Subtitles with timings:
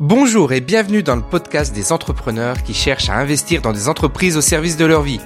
[0.00, 4.36] Bonjour et bienvenue dans le podcast des entrepreneurs qui cherchent à investir dans des entreprises
[4.36, 5.20] au service de leur vie,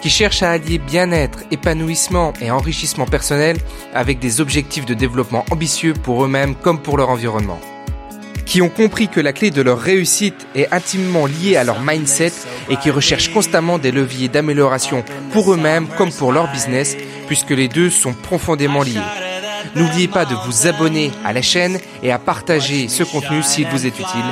[0.00, 3.56] qui cherchent à allier bien-être, épanouissement et enrichissement personnel
[3.94, 7.60] avec des objectifs de développement ambitieux pour eux-mêmes comme pour leur environnement,
[8.46, 12.32] qui ont compris que la clé de leur réussite est intimement liée à leur mindset
[12.70, 17.68] et qui recherchent constamment des leviers d'amélioration pour eux-mêmes comme pour leur business puisque les
[17.68, 19.31] deux sont profondément liés.
[19.74, 23.86] N'oubliez pas de vous abonner à la chaîne et à partager ce contenu s'il vous
[23.86, 24.24] est utile.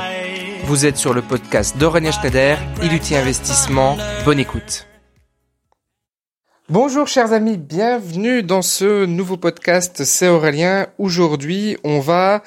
[0.65, 3.97] Vous êtes sur le podcast d'Aurélien Schneider, Iluti Investissement.
[4.23, 4.85] Bonne écoute.
[6.69, 10.87] Bonjour chers amis, bienvenue dans ce nouveau podcast, c'est Aurélien.
[10.99, 12.43] Aujourd'hui, on va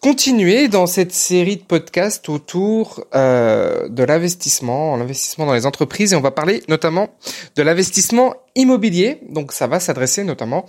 [0.00, 6.16] continuer dans cette série de podcasts autour euh, de l'investissement, l'investissement dans les entreprises et
[6.16, 7.08] on va parler notamment
[7.56, 9.20] de l'investissement immobilier.
[9.28, 10.64] Donc ça va s'adresser notamment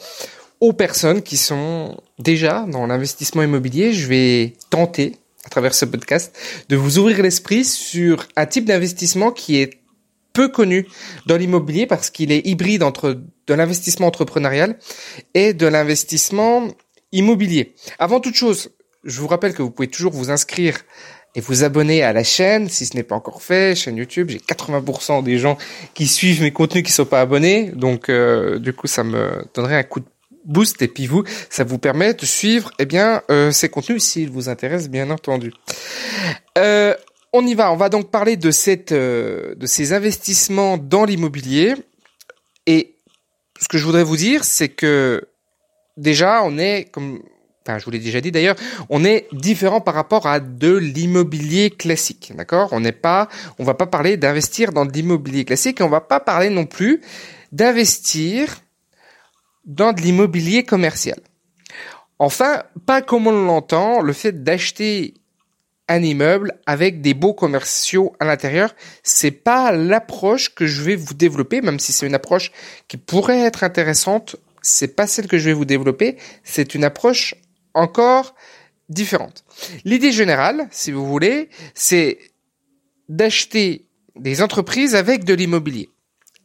[0.60, 3.94] aux personnes qui sont déjà dans l'investissement immobilier.
[3.94, 6.36] Je vais tenter, à travers ce podcast,
[6.70, 9.82] de vous ouvrir l'esprit sur un type d'investissement qui est
[10.34, 10.88] peu connu
[11.26, 14.78] dans l'immobilier parce qu'il est hybride entre de l'investissement entrepreneurial
[15.34, 16.68] et de l'investissement
[17.12, 17.74] immobilier.
[17.98, 18.70] Avant toute chose,
[19.04, 20.78] je vous rappelle que vous pouvez toujours vous inscrire
[21.34, 23.76] et vous abonner à la chaîne si ce n'est pas encore fait.
[23.76, 25.58] Chaîne YouTube, j'ai 80% des gens
[25.94, 29.78] qui suivent mes contenus qui sont pas abonnés, donc euh, du coup ça me donnerait
[29.78, 30.08] un coup de
[30.48, 34.32] boost et puis vous, ça vous permet de suivre eh bien euh, ces contenus s'ils
[34.32, 35.54] vous intéressent bien entendu.
[36.58, 36.96] Euh,
[37.34, 41.76] on y va, on va donc parler de cette euh, de ces investissements dans l'immobilier.
[42.66, 42.96] Et
[43.60, 45.28] ce que je voudrais vous dire c'est que
[45.98, 47.22] déjà on est comme
[47.66, 48.56] enfin je vous l'ai déjà dit d'ailleurs,
[48.90, 52.70] on est différent par rapport à de l'immobilier classique, d'accord?
[52.72, 53.28] On n'est pas
[53.60, 56.66] on va pas parler d'investir dans de l'immobilier classique et on va pas parler non
[56.66, 57.02] plus
[57.52, 58.62] d'investir
[59.68, 61.20] dans de l'immobilier commercial.
[62.18, 65.14] Enfin, pas comme on l'entend, le fait d'acheter
[65.88, 71.14] un immeuble avec des beaux commerciaux à l'intérieur, c'est pas l'approche que je vais vous
[71.14, 72.52] développer, même si c'est une approche
[72.88, 77.36] qui pourrait être intéressante, c'est pas celle que je vais vous développer, c'est une approche
[77.74, 78.36] encore
[78.90, 79.46] différente.
[79.86, 82.18] L'idée générale, si vous voulez, c'est
[83.08, 85.90] d'acheter des entreprises avec de l'immobilier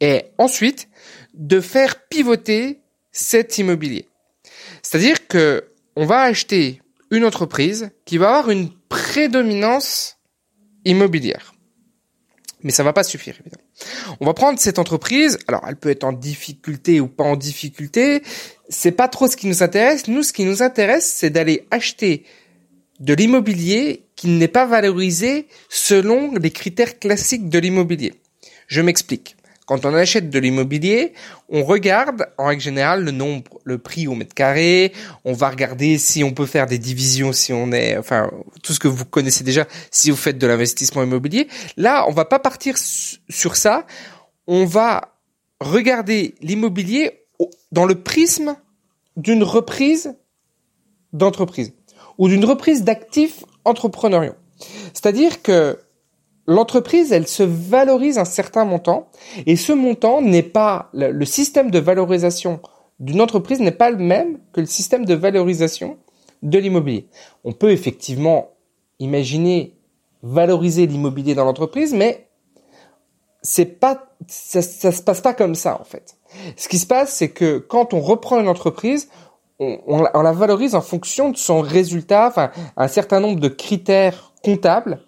[0.01, 0.89] et ensuite
[1.35, 2.82] de faire pivoter
[3.13, 4.09] cet immobilier.
[4.83, 5.65] C'est-à-dire que
[5.95, 6.81] on va acheter
[7.11, 10.17] une entreprise qui va avoir une prédominance
[10.85, 11.55] immobilière.
[12.63, 13.63] Mais ça va pas suffire, évidemment.
[14.21, 15.39] On va prendre cette entreprise.
[15.49, 18.23] Alors, elle peut être en difficulté ou pas en difficulté.
[18.69, 20.07] C'est pas trop ce qui nous intéresse.
[20.07, 22.25] Nous, ce qui nous intéresse, c'est d'aller acheter
[23.01, 28.15] de l'immobilier qui n'est pas valorisé selon les critères classiques de l'immobilier.
[28.69, 29.37] Je m'explique.
[29.67, 31.13] Quand on achète de l'immobilier,
[31.49, 34.93] on regarde en règle générale le nombre, le prix au mètre carré.
[35.25, 38.31] On va regarder si on peut faire des divisions, si on est, enfin,
[38.63, 41.47] tout ce que vous connaissez déjà, si vous faites de l'investissement immobilier.
[41.77, 43.87] Là, on va pas partir sur ça.
[44.49, 45.17] On va
[45.61, 47.27] regarder l'immobilier
[47.71, 48.57] dans le prisme
[49.17, 50.15] d'une reprise
[51.13, 51.73] d'entreprise
[52.19, 54.35] ou d'une reprise d'actifs entrepreneuriaux.
[54.93, 55.79] C'est-à-dire que
[56.47, 59.09] l'entreprise, elle se valorise un certain montant,
[59.47, 62.61] et ce montant n'est pas, le système de valorisation
[63.01, 65.99] d'une entreprise n'est pas le même que le système de valorisation
[66.43, 67.09] de l'immobilier.
[67.45, 68.51] On peut effectivement
[68.99, 69.77] imaginer
[70.23, 72.29] valoriser l'immobilier dans l'entreprise, mais
[73.43, 76.17] c'est pas, ça, se passe pas comme ça, en fait.
[76.57, 79.09] Ce qui se passe, c'est que quand on reprend une entreprise,
[79.59, 84.33] on, on la valorise en fonction de son résultat, enfin, un certain nombre de critères
[84.45, 85.01] comptables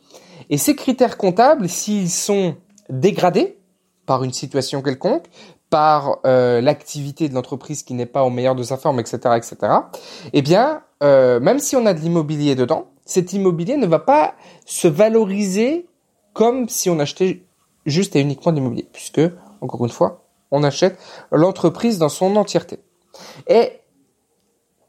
[0.50, 2.56] et ces critères comptables, s'ils sont
[2.88, 3.58] dégradés
[4.06, 5.24] par une situation quelconque,
[5.70, 9.72] par euh, l'activité de l'entreprise qui n'est pas au meilleur de sa forme, etc., etc.,
[10.32, 14.34] eh bien, euh, même si on a de l'immobilier dedans, cet immobilier ne va pas
[14.66, 15.86] se valoriser
[16.32, 17.42] comme si on achetait
[17.86, 19.20] juste et uniquement de l'immobilier, puisque,
[19.60, 20.98] encore une fois, on achète
[21.32, 22.78] l'entreprise dans son entièreté.
[23.48, 23.80] Et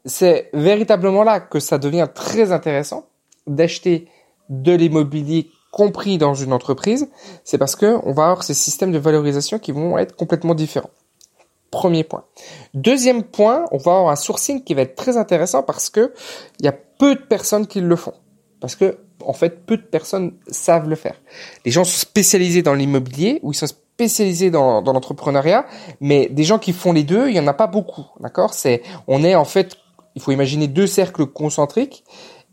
[0.04, 3.06] c'est véritablement là que ça devient très intéressant
[3.46, 4.08] d'acheter
[4.48, 7.08] de l'immobilier compris dans une entreprise,
[7.44, 10.90] c'est parce que on va avoir ces systèmes de valorisation qui vont être complètement différents.
[11.70, 12.24] Premier point.
[12.72, 16.14] Deuxième point, on va avoir un sourcing qui va être très intéressant parce que
[16.60, 18.14] il y a peu de personnes qui le font.
[18.60, 21.20] parce que en fait, peu de personnes savent le faire.
[21.64, 25.66] Les gens sont spécialisés dans l'immobilier ou ils sont spécialisés dans, l'entrepreneuriat,
[26.00, 28.54] mais des gens qui font les deux, il y en a pas beaucoup, d'accord?
[28.54, 29.76] C'est, on est en fait,
[30.14, 32.04] il faut imaginer deux cercles concentriques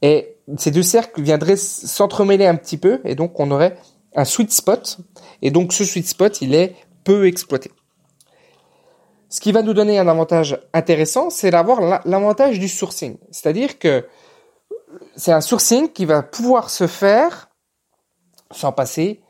[0.02, 3.78] et ces deux cercles viendraient s'entremêler un petit peu et donc on aurait
[4.16, 4.98] un sweet spot
[5.42, 7.72] et donc ce sweet spot, il est peu exploité.
[9.30, 13.18] Ce qui va nous donner un avantage intéressant, c'est d'avoir l'avantage du sourcing.
[13.32, 14.08] C'est-à-dire que
[15.16, 17.50] c'est un sourcing qui va pouvoir se faire
[18.52, 19.24] sans passer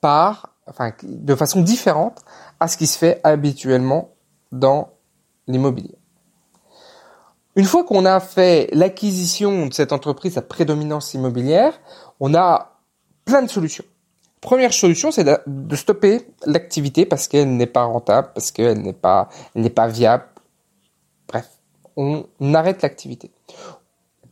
[0.00, 2.24] par, enfin, de façon différente
[2.58, 4.16] à ce qui se fait habituellement
[4.50, 4.90] dans
[5.46, 5.98] l'immobilier.
[7.56, 11.80] Une fois qu'on a fait l'acquisition de cette entreprise à prédominance immobilière,
[12.20, 12.80] on a
[13.24, 13.84] plein de solutions.
[14.40, 19.28] Première solution, c'est de, stopper l'activité parce qu'elle n'est pas rentable, parce qu'elle n'est pas,
[19.54, 20.24] n'est pas viable.
[21.28, 21.48] Bref,
[21.96, 23.30] on arrête l'activité.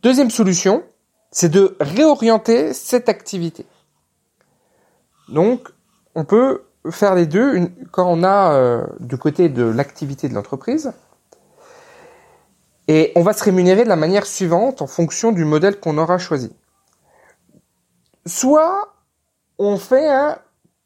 [0.03, 0.83] Deuxième solution,
[1.31, 3.65] c'est de réorienter cette activité.
[5.29, 5.69] Donc,
[6.13, 10.91] on peut faire les deux quand on a euh, du côté de l'activité de l'entreprise.
[12.87, 16.17] Et on va se rémunérer de la manière suivante en fonction du modèle qu'on aura
[16.17, 16.51] choisi.
[18.25, 18.93] Soit
[19.57, 20.37] on fait un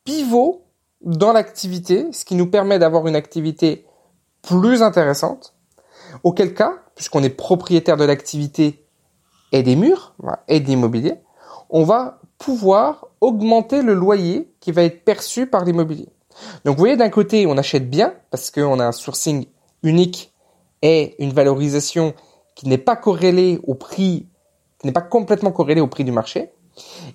[0.03, 0.65] pivot
[1.01, 3.85] dans l'activité, ce qui nous permet d'avoir une activité
[4.41, 5.53] plus intéressante.
[6.23, 8.85] Auquel cas, puisqu'on est propriétaire de l'activité
[9.51, 10.15] et des murs
[10.47, 11.15] et de l'immobilier,
[11.69, 16.09] on va pouvoir augmenter le loyer qui va être perçu par l'immobilier.
[16.65, 19.47] Donc vous voyez d'un côté on achète bien parce qu'on a un sourcing
[19.83, 20.33] unique
[20.81, 22.13] et une valorisation
[22.55, 24.27] qui n'est pas corrélée au prix,
[24.79, 26.51] qui n'est pas complètement corrélée au prix du marché.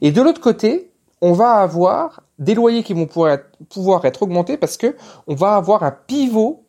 [0.00, 4.22] Et de l'autre côté, on va avoir des loyers qui vont pouvoir être, pouvoir être
[4.22, 6.66] augmentés parce que on va avoir un pivot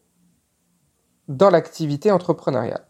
[1.28, 2.86] dans l'activité entrepreneuriale.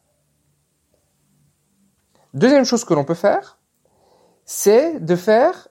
[2.34, 3.60] Deuxième chose que l'on peut faire,
[4.46, 5.68] c'est de faire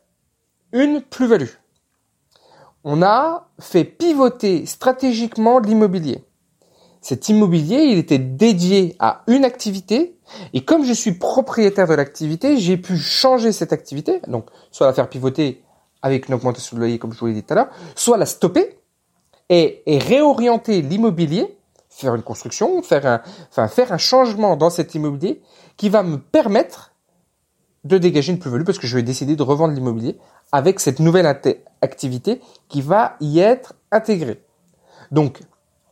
[0.73, 1.55] une plus-value.
[2.85, 6.25] On a fait pivoter stratégiquement l'immobilier.
[7.03, 10.17] Cet immobilier, il était dédié à une activité,
[10.55, 14.93] et comme je suis propriétaire de l'activité, j'ai pu changer cette activité, donc soit la
[14.93, 15.65] faire pivoter
[16.01, 18.27] avec une augmentation de loyer, comme je vous l'ai dit tout à l'heure, soit la
[18.27, 18.79] stopper
[19.49, 21.59] et, réorienter l'immobilier,
[21.89, 23.21] faire une construction, faire un,
[23.51, 25.43] enfin faire un changement dans cet immobilier
[25.77, 26.93] qui va me permettre
[27.83, 30.17] de dégager une plus-value parce que je vais décider de revendre l'immobilier
[30.53, 31.27] avec cette nouvelle
[31.81, 34.41] activité qui va y être intégrée.
[35.11, 35.41] Donc,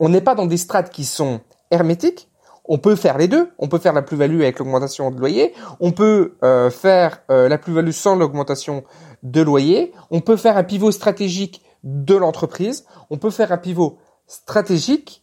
[0.00, 2.29] on n'est pas dans des strates qui sont hermétiques.
[2.64, 3.50] On peut faire les deux.
[3.58, 5.52] On peut faire la plus-value avec l'augmentation de loyer.
[5.79, 8.85] On peut euh, faire euh, la plus-value sans l'augmentation
[9.23, 9.93] de loyer.
[10.11, 12.87] On peut faire un pivot stratégique de l'entreprise.
[13.11, 15.23] On peut faire un pivot stratégique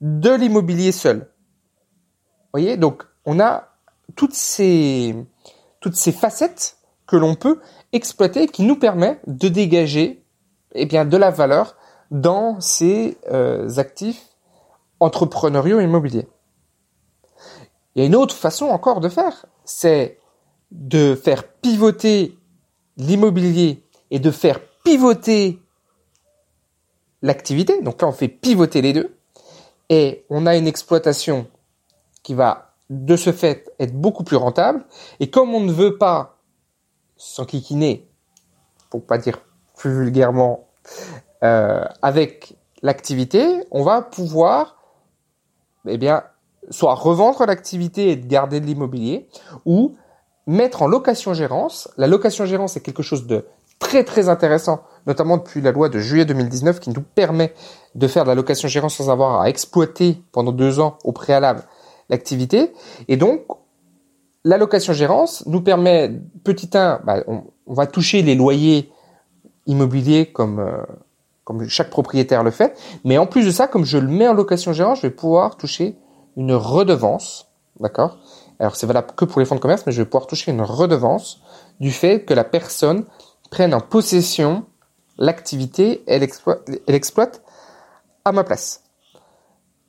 [0.00, 1.18] de l'immobilier seul.
[1.18, 3.68] Vous voyez, donc on a
[4.14, 5.14] toutes ces,
[6.12, 7.60] facettes que l'on peut
[7.92, 10.24] exploiter qui nous permet de dégager
[10.74, 11.76] eh bien, de la valeur
[12.10, 14.26] dans ces euh, actifs
[15.00, 16.28] entrepreneuriaux immobiliers.
[17.94, 20.18] Il y a une autre façon encore de faire, c'est
[20.70, 22.38] de faire pivoter
[22.96, 25.60] l'immobilier et de faire pivoter
[27.22, 27.80] l'activité.
[27.82, 29.16] Donc là, on fait pivoter les deux
[29.88, 31.46] et on a une exploitation
[32.22, 34.84] qui va de ce fait être beaucoup plus rentable.
[35.20, 36.38] Et comme on ne veut pas
[37.16, 38.08] s'enquiquiner,
[38.90, 39.40] pour pas dire
[39.76, 40.68] plus vulgairement,
[41.42, 44.76] euh, avec l'activité, on va pouvoir,
[45.86, 46.22] eh bien,
[46.70, 49.28] soit revendre l'activité et garder de l'immobilier,
[49.64, 49.96] ou
[50.46, 51.88] mettre en location-gérance.
[51.96, 53.46] La location-gérance est quelque chose de
[53.78, 57.54] très très intéressant, notamment depuis la loi de juillet 2019 qui nous permet
[57.94, 61.62] de faire de la location-gérance sans avoir à exploiter pendant deux ans au préalable
[62.08, 62.72] l'activité.
[63.06, 63.42] Et donc,
[64.44, 66.10] l'allocation gérance nous permet,
[66.44, 68.90] petit 1, bah, on, va toucher les loyers
[69.66, 70.82] immobiliers comme, euh,
[71.48, 72.78] comme chaque propriétaire le fait.
[73.04, 75.56] Mais en plus de ça, comme je le mets en location gérance, je vais pouvoir
[75.56, 75.96] toucher
[76.36, 77.48] une redevance.
[77.80, 78.18] D'accord?
[78.58, 80.60] Alors, c'est valable que pour les fonds de commerce, mais je vais pouvoir toucher une
[80.60, 81.40] redevance
[81.80, 83.06] du fait que la personne
[83.50, 84.66] prenne en possession
[85.16, 87.42] l'activité et l'exploite
[88.26, 88.82] à ma place.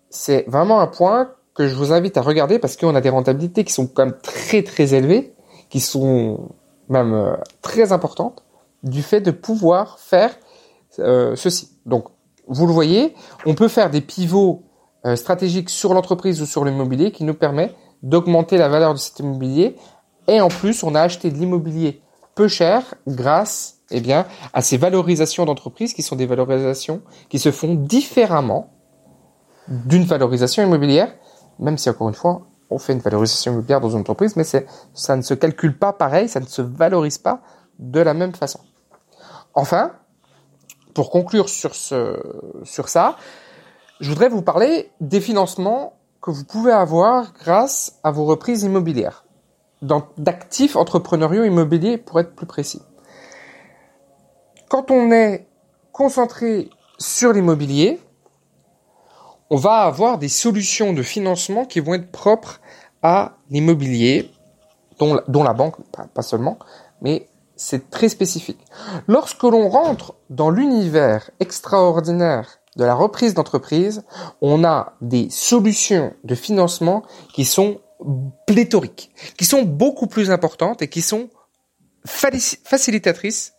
[0.09, 3.65] C'est vraiment un point que je vous invite à regarder parce qu'on a des rentabilités
[3.65, 5.33] qui sont quand même très très élevées,
[5.69, 6.51] qui sont
[6.87, 8.45] même euh, très importantes
[8.83, 10.33] du fait de pouvoir faire
[10.99, 11.69] euh, ceci.
[11.85, 12.05] Donc,
[12.47, 13.13] vous le voyez,
[13.45, 14.63] on peut faire des pivots
[15.05, 19.19] euh, stratégiques sur l'entreprise ou sur l'immobilier qui nous permet d'augmenter la valeur de cet
[19.19, 19.75] immobilier.
[20.27, 22.01] Et en plus, on a acheté de l'immobilier
[22.35, 27.51] peu cher grâce eh bien, à ces valorisations d'entreprise qui sont des valorisations qui se
[27.51, 28.73] font différemment
[29.67, 31.09] d'une valorisation immobilière
[31.59, 35.15] même si encore une fois, on fait une valorisation immobilière dans une entreprise, mais ça
[35.15, 37.41] ne se calcule pas pareil, ça ne se valorise pas
[37.77, 38.59] de la même façon.
[39.53, 39.91] Enfin,
[40.93, 42.19] pour conclure sur ce,
[42.63, 43.17] sur ça,
[43.99, 49.25] je voudrais vous parler des financements que vous pouvez avoir grâce à vos reprises immobilières,
[50.17, 52.81] d'actifs entrepreneuriaux immobiliers pour être plus précis.
[54.69, 55.47] Quand on est
[55.91, 57.99] concentré sur l'immobilier,
[59.49, 62.61] on va avoir des solutions de financement qui vont être propres
[63.01, 64.31] à l'immobilier,
[64.99, 65.75] dont, la banque,
[66.13, 66.59] pas seulement,
[67.01, 67.27] mais
[67.59, 68.59] c'est très spécifique.
[69.07, 74.03] Lorsque l'on rentre dans l'univers extraordinaire de la reprise d'entreprise,
[74.41, 77.81] on a des solutions de financement qui sont
[78.47, 81.29] pléthoriques, qui sont beaucoup plus importantes et qui sont
[82.05, 83.53] facilitatrices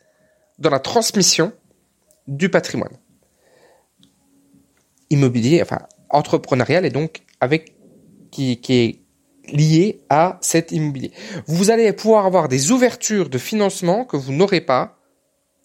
[0.59, 1.52] dans la transmission
[2.26, 2.97] du patrimoine
[5.11, 7.76] immobilier, enfin entrepreneurial et donc avec
[8.30, 9.00] qui, est
[9.52, 11.12] lié à cet immobilier.
[11.47, 14.97] Vous allez pouvoir avoir des ouvertures de financement que vous n'aurez pas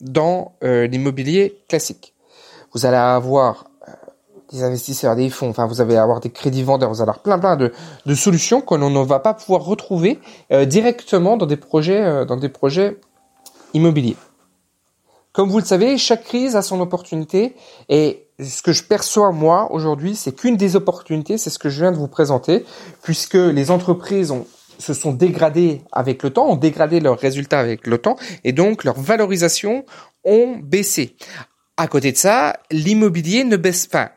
[0.01, 2.13] dans euh, l'immobilier classique.
[2.73, 3.91] Vous allez avoir euh,
[4.51, 7.39] des investisseurs, des fonds, enfin vous allez avoir des crédits vendeurs, vous allez avoir plein
[7.39, 7.71] plein de,
[8.05, 10.19] de solutions que l'on ne va pas pouvoir retrouver
[10.51, 12.97] euh, directement dans des projets dans des projets
[13.73, 14.17] immobiliers.
[15.35, 17.55] Comme vous le savez, chaque crise a son opportunité
[17.89, 21.81] et ce que je perçois moi aujourd'hui, c'est qu'une des opportunités, c'est ce que je
[21.81, 22.63] viens de vous présenter,
[23.03, 24.33] puisque les entreprises
[24.79, 28.15] se sont dégradées avec le temps, ont dégradé leurs résultats avec le temps,
[28.45, 29.85] et donc leurs valorisations
[30.23, 31.17] ont baissé.
[31.75, 34.13] À côté de ça, l'immobilier ne baisse pas.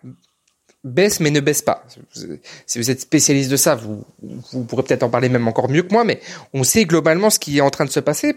[0.84, 1.84] Baisse mais ne baisse pas.
[2.64, 4.04] Si vous êtes spécialiste de ça, vous,
[4.52, 6.20] vous pourrez peut-être en parler même encore mieux que moi, mais
[6.54, 8.36] on sait globalement ce qui est en train de se passer.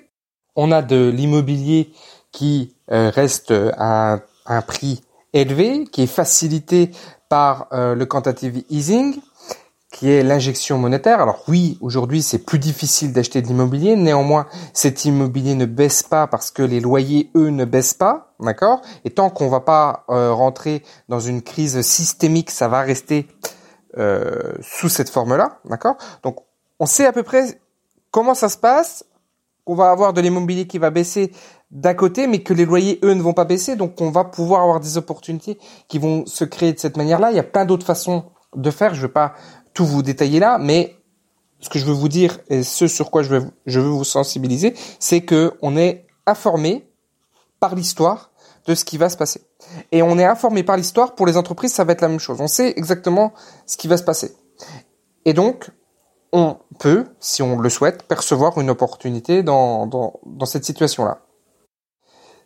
[0.56, 1.92] On a de l'immobilier
[2.32, 5.02] qui euh, reste à un prix
[5.34, 6.92] élevé, qui est facilité
[7.30, 9.20] par euh, le quantitative easing,
[9.92, 11.22] qui est l'injection monétaire.
[11.22, 16.28] Alors oui, aujourd'hui c'est plus difficile d'acheter de l'immobilier, néanmoins cet immobilier ne baisse pas
[16.28, 18.82] parce que les loyers, eux, ne baissent pas, d'accord?
[19.06, 23.28] Et tant qu'on va pas euh, rentrer dans une crise systémique, ça va rester
[23.98, 25.98] euh, sous cette forme-là, d'accord?
[26.24, 26.38] Donc
[26.80, 27.60] on sait à peu près
[28.12, 29.06] comment ça se passe,
[29.66, 31.32] on va avoir de l'immobilier qui va baisser
[31.70, 33.76] d'un côté, mais que les loyers, eux, ne vont pas baisser.
[33.76, 37.32] Donc, on va pouvoir avoir des opportunités qui vont se créer de cette manière-là.
[37.32, 38.26] Il y a plein d'autres façons
[38.56, 38.94] de faire.
[38.94, 39.34] Je ne vais pas
[39.74, 40.96] tout vous détailler là, mais
[41.62, 44.04] ce que je veux vous dire et ce sur quoi je veux, je veux vous
[44.04, 46.90] sensibiliser, c'est que on est informé
[47.60, 48.32] par l'histoire
[48.66, 49.42] de ce qui va se passer.
[49.92, 52.42] Et on est informé par l'histoire pour les entreprises, ça va être la même chose.
[52.42, 53.34] On sait exactement
[53.66, 54.36] ce qui va se passer.
[55.26, 55.70] Et donc,
[56.32, 61.20] on peut, si on le souhaite, percevoir une opportunité dans, dans, cette situation-là.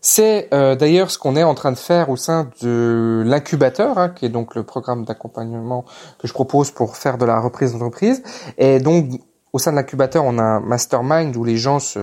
[0.02, 4.10] C'est euh, d'ailleurs ce qu'on est en train de faire au sein de l'incubateur, hein,
[4.10, 5.84] qui est donc le programme d'accompagnement
[6.20, 8.22] que je propose pour faire de la reprise d'entreprise.
[8.58, 9.20] Et donc
[9.56, 12.00] au sein de l'incubateur, on a un mastermind où les gens se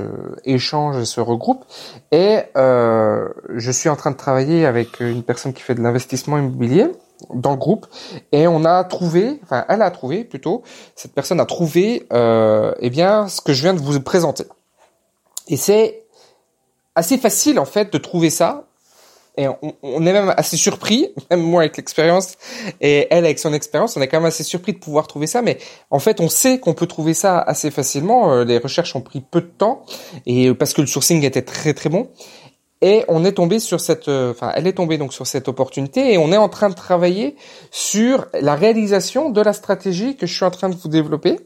[0.46, 1.66] échangent et se regroupent.
[2.10, 6.38] Et euh, je suis en train de travailler avec une personne qui fait de l'investissement
[6.38, 6.86] immobilier
[7.34, 7.86] dans le groupe
[8.32, 10.62] et on a trouvé, enfin elle a trouvé plutôt,
[10.94, 14.44] cette personne a trouvé, euh, eh bien ce que je viens de vous présenter.
[15.48, 16.04] Et c'est
[16.94, 18.66] assez facile en fait de trouver ça.
[19.38, 22.34] Et on, est même assez surpris, même moi avec l'expérience
[22.82, 25.40] et elle avec son expérience, on est quand même assez surpris de pouvoir trouver ça.
[25.40, 25.56] Mais
[25.90, 28.30] en fait, on sait qu'on peut trouver ça assez facilement.
[28.30, 29.86] Euh, les recherches ont pris peu de temps
[30.26, 32.10] et parce que le sourcing était très très bon.
[32.82, 36.12] Et on est tombé sur cette, euh, enfin, elle est tombée donc sur cette opportunité
[36.12, 37.36] et on est en train de travailler
[37.70, 41.38] sur la réalisation de la stratégie que je suis en train de vous développer.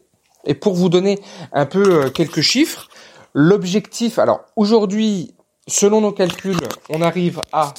[0.47, 1.19] Et pour vous donner
[1.53, 2.89] un peu quelques chiffres,
[3.35, 5.35] l'objectif, alors aujourd'hui,
[5.69, 6.57] selon nos calculs,
[6.89, 7.75] on arrive à,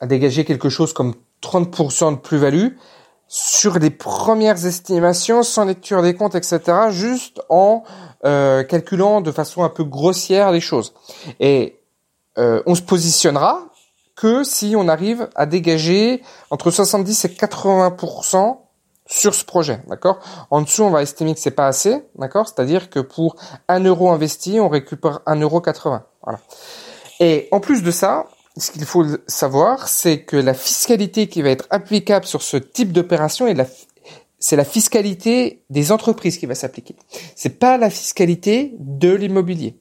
[0.00, 2.70] à dégager quelque chose comme 30% de plus-value
[3.28, 7.82] sur les premières estimations, sans lecture des comptes, etc., juste en
[8.24, 10.94] euh, calculant de façon un peu grossière les choses.
[11.40, 11.75] Et
[12.38, 13.68] euh, on se positionnera
[14.14, 18.58] que si on arrive à dégager entre 70 et 80%
[19.08, 20.18] sur ce projet, d'accord?
[20.50, 22.48] En dessous, on va estimer que c'est pas assez, d'accord?
[22.48, 23.36] C'est-à-dire que pour
[23.68, 25.62] 1 euro investi, on récupère 1,80 euro.
[26.22, 26.40] Voilà.
[27.20, 28.26] Et en plus de ça,
[28.56, 32.92] ce qu'il faut savoir, c'est que la fiscalité qui va être applicable sur ce type
[32.92, 33.66] d'opération est la
[34.38, 36.94] c'est la fiscalité des entreprises qui va s'appliquer.
[37.34, 39.78] C'est pas la fiscalité de l'immobilier.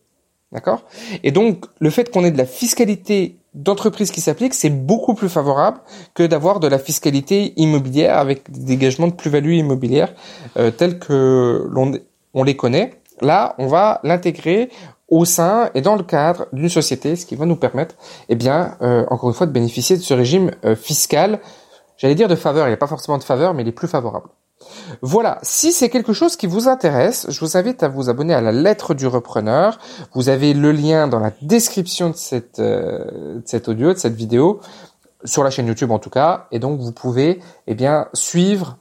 [0.56, 0.84] D'accord?
[1.26, 5.28] Et donc, le fait qu'on ait de la fiscalité d'entreprise qui s'applique, c'est beaucoup plus
[5.28, 5.82] favorable
[6.14, 10.14] que d'avoir de la fiscalité immobilière avec des dégagements de plus-value immobilière
[10.58, 11.92] euh, tels que l'on
[12.34, 13.02] on les connaît.
[13.20, 14.70] Là, on va l'intégrer
[15.10, 17.96] au sein et dans le cadre d'une société, ce qui va nous permettre,
[18.30, 21.42] eh bien, euh, encore une fois, de bénéficier de ce régime euh, fiscal.
[21.98, 23.90] J'allais dire de faveur, il n'y a pas forcément de faveur, mais il est plus
[23.90, 24.30] favorable.
[25.02, 28.42] Voilà, si c'est quelque chose qui vous intéresse, je vous invite à vous abonner à
[28.42, 29.80] la lettre du repreneur.
[30.14, 34.60] Vous avez le lien dans la description de cette, euh, cette audio, de cette vidéo,
[35.24, 38.78] sur la chaîne YouTube en tout cas, et donc vous pouvez eh bien suivre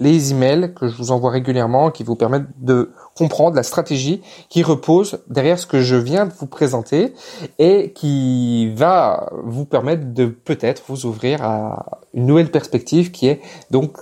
[0.00, 4.62] les emails que je vous envoie régulièrement qui vous permettent de comprendre la stratégie qui
[4.62, 7.14] repose derrière ce que je viens de vous présenter
[7.58, 13.40] et qui va vous permettre de peut-être vous ouvrir à une nouvelle perspective qui est
[13.70, 13.96] donc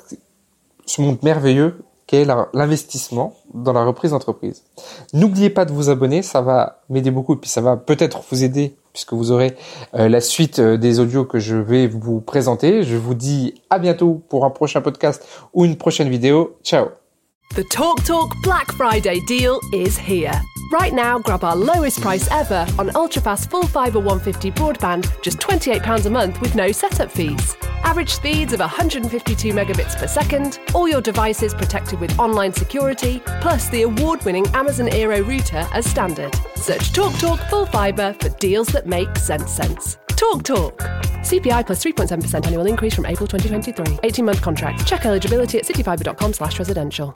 [0.87, 4.65] ce monde merveilleux qu'est l'investissement dans la reprise d'entreprise.
[5.15, 8.45] N'oubliez pas de vous abonner, ça va m'aider beaucoup et puis ça va peut-être vous
[8.45, 9.57] aider puisque vous aurez
[9.95, 12.83] euh, la suite euh, des audios que je vais vous présenter.
[12.83, 16.57] Je vous dis à bientôt pour un prochain podcast ou une prochaine vidéo.
[16.63, 16.89] Ciao
[17.55, 20.33] The TalkTalk Talk Black Friday deal is here.
[20.73, 26.07] Right now, grab our lowest price ever on ultrafast full fibre 150 broadband, just £28
[26.07, 27.57] a month with no setup fees.
[27.85, 33.69] Average speeds of 152 megabits per second, all your devices protected with online security, plus
[33.69, 36.35] the award winning Amazon Aero router as standard.
[36.57, 39.99] Search TalkTalk Talk Full Fibre for deals that make sense sense.
[40.09, 40.79] Talk Talk.
[41.23, 43.99] CPI plus 3.7% annual increase from April 2023.
[44.03, 44.87] 18 month contract.
[44.87, 47.15] Check eligibility at cityfibre.com slash residential.